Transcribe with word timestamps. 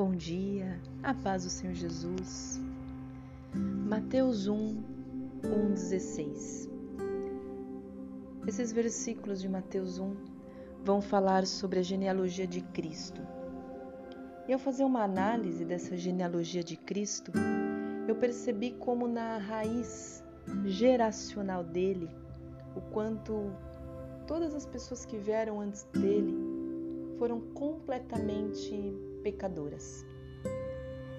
bom 0.00 0.12
dia, 0.12 0.80
a 1.02 1.12
paz 1.12 1.44
do 1.44 1.50
Senhor 1.50 1.74
Jesus. 1.74 2.58
Mateus 3.54 4.48
1, 4.48 4.82
1, 5.44 5.74
16. 5.74 6.70
Esses 8.46 8.72
versículos 8.72 9.42
de 9.42 9.46
Mateus 9.46 9.98
1 9.98 10.16
vão 10.82 11.02
falar 11.02 11.46
sobre 11.46 11.80
a 11.80 11.82
genealogia 11.82 12.46
de 12.46 12.62
Cristo. 12.62 13.20
E 14.48 14.54
ao 14.54 14.58
fazer 14.58 14.84
uma 14.84 15.02
análise 15.02 15.66
dessa 15.66 15.94
genealogia 15.98 16.64
de 16.64 16.78
Cristo, 16.78 17.30
eu 18.08 18.14
percebi 18.14 18.70
como 18.70 19.06
na 19.06 19.36
raiz 19.36 20.24
geracional 20.64 21.62
dele, 21.62 22.08
o 22.74 22.80
quanto 22.80 23.52
todas 24.26 24.54
as 24.54 24.64
pessoas 24.64 25.04
que 25.04 25.18
vieram 25.18 25.60
antes 25.60 25.82
dele 25.92 26.34
foram 27.18 27.38
completamente 27.52 29.09
pecadoras. 29.22 30.04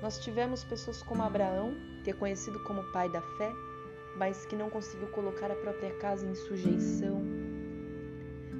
Nós 0.01 0.19
tivemos 0.19 0.63
pessoas 0.63 1.03
como 1.03 1.21
Abraão, 1.21 1.75
que 2.03 2.09
é 2.09 2.13
conhecido 2.13 2.59
como 2.63 2.83
pai 2.91 3.09
da 3.09 3.21
fé, 3.21 3.51
mas 4.17 4.45
que 4.45 4.55
não 4.55 4.69
conseguiu 4.69 5.07
colocar 5.09 5.51
a 5.51 5.55
própria 5.55 5.93
casa 5.97 6.25
em 6.25 6.35
sujeição. 6.35 7.21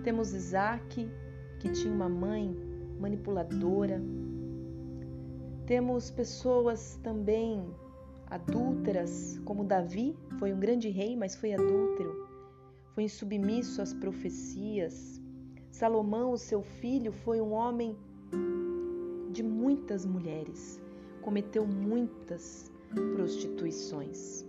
Temos 0.04 0.34
Isaac, 0.34 1.10
que 1.60 1.70
tinha 1.70 1.94
uma 1.94 2.10
mãe 2.10 2.56
manipuladora. 3.00 4.02
Temos 5.66 6.12
pessoas 6.12 7.00
também 7.04 7.74
adúlteras, 8.28 9.40
como 9.44 9.64
Davi, 9.64 10.16
foi 10.40 10.54
um 10.54 10.60
grande 10.60 10.90
rei, 10.90 11.16
mas 11.16 11.36
foi 11.36 11.54
adúltero, 11.54 12.28
foi 12.94 13.04
insubmisso 13.04 13.82
às 13.82 13.94
profecias. 13.94 15.22
Salomão, 15.70 16.32
o 16.32 16.38
seu 16.38 16.62
filho, 16.62 17.12
foi 17.12 17.42
um 17.42 17.52
homem 17.52 17.98
de 19.42 19.48
muitas 19.48 20.06
mulheres, 20.06 20.80
cometeu 21.22 21.66
muitas 21.66 22.72
prostituições. 23.16 24.46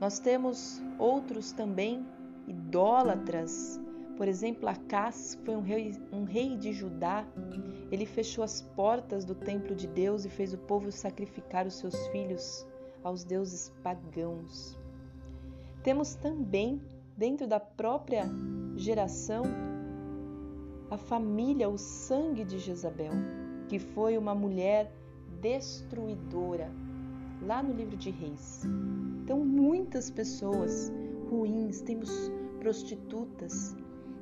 Nós 0.00 0.18
temos 0.18 0.82
outros 0.98 1.52
também 1.52 2.04
idólatras, 2.48 3.80
por 4.16 4.26
exemplo, 4.26 4.68
Acás 4.68 5.38
foi 5.44 5.54
um 5.54 5.60
rei, 5.60 5.94
um 6.10 6.24
rei 6.24 6.56
de 6.56 6.72
Judá. 6.72 7.24
Ele 7.92 8.06
fechou 8.06 8.42
as 8.42 8.60
portas 8.60 9.24
do 9.24 9.34
templo 9.34 9.74
de 9.74 9.86
Deus 9.86 10.24
e 10.24 10.30
fez 10.30 10.52
o 10.52 10.58
povo 10.58 10.90
sacrificar 10.90 11.66
os 11.66 11.74
seus 11.74 11.94
filhos 12.08 12.66
aos 13.04 13.22
deuses 13.22 13.72
pagãos. 13.82 14.76
Temos 15.82 16.14
também, 16.14 16.80
dentro 17.16 17.46
da 17.46 17.60
própria 17.60 18.24
geração, 18.74 19.44
a 20.90 20.96
família, 20.96 21.68
o 21.68 21.78
sangue 21.78 22.44
de 22.44 22.58
Jezabel 22.58 23.12
que 23.68 23.78
foi 23.78 24.16
uma 24.16 24.34
mulher 24.34 24.92
destruidora, 25.40 26.70
lá 27.42 27.62
no 27.62 27.72
livro 27.72 27.96
de 27.96 28.10
Reis. 28.10 28.64
Então, 29.22 29.44
muitas 29.44 30.10
pessoas 30.10 30.92
ruins, 31.30 31.80
temos 31.80 32.10
prostitutas, 32.60 33.76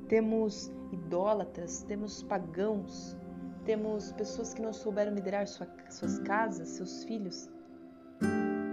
temos 0.08 0.72
idólatras, 0.92 1.82
temos 1.82 2.22
pagãos, 2.22 3.16
temos 3.64 4.12
pessoas 4.12 4.52
que 4.52 4.62
não 4.62 4.72
souberam 4.72 5.14
liderar 5.14 5.46
sua, 5.46 5.66
suas 5.90 6.18
casas, 6.18 6.68
seus 6.68 7.04
filhos. 7.04 7.48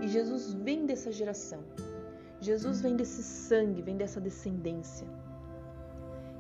E 0.02 0.08
Jesus 0.08 0.54
vem 0.54 0.86
dessa 0.86 1.12
geração. 1.12 1.64
Jesus 2.40 2.82
vem 2.82 2.96
desse 2.96 3.22
sangue, 3.24 3.82
vem 3.82 3.98
dessa 3.98 4.20
descendência. 4.20 5.08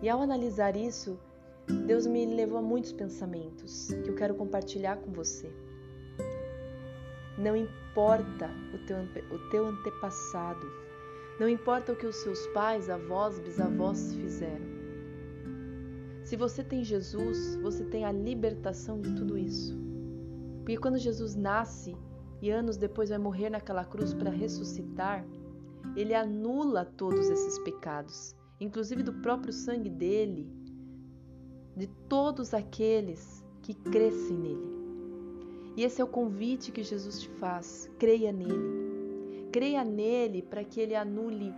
E 0.02 0.10
ao 0.10 0.22
analisar 0.22 0.76
isso, 0.76 1.20
Deus 1.68 2.08
me 2.08 2.26
levou 2.26 2.58
a 2.58 2.62
muitos 2.62 2.92
pensamentos 2.92 3.88
que 4.04 4.10
eu 4.10 4.16
quero 4.16 4.36
compartilhar 4.36 4.98
com 4.98 5.12
você. 5.12 5.52
Não 7.38 7.56
importa 7.56 8.50
o 8.74 8.86
teu, 8.86 8.98
o 9.32 9.50
teu 9.50 9.66
antepassado, 9.66 10.68
não 11.40 11.50
importa 11.50 11.94
o 11.94 11.96
que 11.96 12.06
os 12.06 12.18
seus 12.18 12.46
pais, 12.48 12.90
avós, 12.90 13.40
bisavós 13.40 14.14
fizeram. 14.16 14.72
Se 16.24 16.36
você 16.36 16.64
tem 16.64 16.84
Jesus, 16.84 17.56
você 17.58 17.84
tem 17.84 18.06
a 18.06 18.12
libertação 18.12 19.02
de 19.02 19.14
tudo 19.16 19.38
isso. 19.38 19.76
Porque 20.60 20.78
quando 20.78 20.98
Jesus 20.98 21.36
nasce 21.36 21.98
e 22.42 22.50
anos 22.52 22.78
depois 22.78 23.10
vai 23.10 23.18
morrer 23.18 23.50
naquela 23.50 23.84
cruz 23.84 24.14
para 24.14 24.30
ressuscitar, 24.30 25.26
ele 25.96 26.14
anula 26.14 26.86
todos 26.86 27.30
esses 27.30 27.58
pecados, 27.60 28.36
inclusive 28.60 29.04
do 29.04 29.14
próprio 29.14 29.52
sangue 29.52 29.90
dele, 29.90 30.48
de 31.82 31.88
todos 31.88 32.54
aqueles 32.54 33.44
que 33.64 33.74
crescem 33.74 34.38
nele. 34.38 34.72
E 35.76 35.84
esse 35.84 36.00
é 36.00 36.04
o 36.04 36.08
convite 36.08 36.72
que 36.72 36.84
Jesus 36.84 37.22
te 37.22 37.28
faz: 37.28 37.90
creia 37.98 38.32
nele. 38.32 39.50
Creia 39.52 39.84
nele 39.84 40.44
para 40.44 40.64
que 40.64 40.80
ele 40.80 40.94
anule 40.94 41.52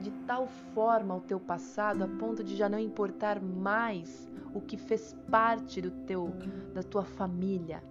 de 0.00 0.10
tal 0.26 0.48
forma 0.74 1.14
o 1.14 1.20
teu 1.20 1.38
passado 1.38 2.02
a 2.02 2.08
ponto 2.08 2.42
de 2.42 2.56
já 2.56 2.68
não 2.68 2.78
importar 2.78 3.40
mais 3.40 4.28
o 4.52 4.60
que 4.60 4.76
fez 4.76 5.16
parte 5.30 5.80
do 5.80 5.92
teu 6.06 6.28
da 6.74 6.82
tua 6.82 7.04
família, 7.04 7.84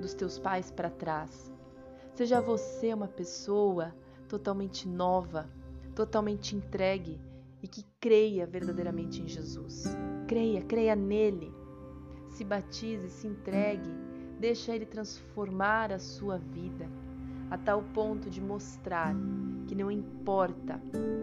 dos 0.00 0.14
teus 0.14 0.36
pais 0.36 0.72
para 0.72 0.90
trás. 0.90 1.52
Seja 2.12 2.40
você 2.40 2.92
uma 2.92 3.06
pessoa 3.06 3.94
totalmente 4.28 4.88
nova, 4.88 5.48
totalmente 5.94 6.56
entregue 6.56 7.20
e 7.64 7.66
que 7.66 7.82
creia 7.98 8.46
verdadeiramente 8.46 9.22
em 9.22 9.26
Jesus. 9.26 9.84
Creia, 10.28 10.60
creia 10.60 10.94
nele. 10.94 11.50
Se 12.28 12.44
batize, 12.44 13.08
se 13.08 13.26
entregue, 13.26 13.88
deixa 14.38 14.76
ele 14.76 14.84
transformar 14.84 15.90
a 15.90 15.98
sua 15.98 16.36
vida 16.36 16.86
a 17.50 17.56
tal 17.56 17.82
ponto 17.94 18.28
de 18.28 18.38
mostrar 18.38 19.14
que 19.66 19.74
não 19.74 19.90
importa 19.90 20.78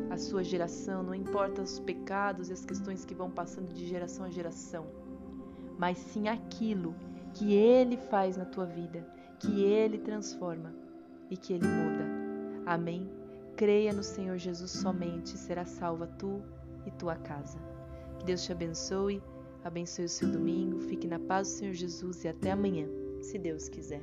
a 0.10 0.18
sua 0.18 0.44
geração, 0.44 1.04
não 1.04 1.14
importa 1.14 1.62
os 1.62 1.80
pecados 1.80 2.50
e 2.50 2.54
as 2.54 2.66
questões 2.66 3.06
que 3.06 3.14
vão 3.14 3.30
passando 3.30 3.72
de 3.72 3.86
geração 3.86 4.26
a 4.26 4.30
geração, 4.32 4.88
mas 5.78 6.00
sim 6.00 6.28
aquilo 6.28 6.96
que 7.36 7.54
ele 7.54 7.98
faz 7.98 8.36
na 8.36 8.46
tua 8.46 8.66
vida, 8.66 9.08
que 9.40 9.62
ele 9.62 10.00
transforma 10.00 10.74
e 11.30 11.38
que 11.38 11.54
ele 11.54 11.68
muda. 11.68 12.04
Amém? 12.66 13.21
Creia 13.62 13.94
no 13.94 14.02
Senhor 14.02 14.40
Jesus 14.40 14.72
somente, 14.72 15.38
será 15.38 15.64
salva 15.66 16.08
tu 16.18 16.42
e 16.84 16.90
tua 16.90 17.16
casa. 17.16 17.60
Que 18.18 18.26
Deus 18.26 18.44
te 18.44 18.52
abençoe, 18.52 19.22
abençoe 19.64 20.06
o 20.06 20.10
seu 20.10 20.32
domingo, 20.32 20.80
fique 20.80 21.06
na 21.06 21.20
paz 21.20 21.48
do 21.48 21.58
Senhor 21.60 21.74
Jesus 21.76 22.24
e 22.24 22.28
até 22.28 22.50
amanhã, 22.50 22.88
se 23.22 23.38
Deus 23.38 23.70
quiser. 23.70 24.02